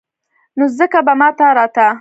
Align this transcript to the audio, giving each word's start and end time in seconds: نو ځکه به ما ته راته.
نو 0.57 0.65
ځکه 0.77 0.99
به 1.05 1.13
ما 1.19 1.29
ته 1.37 1.45
راته. 1.57 1.87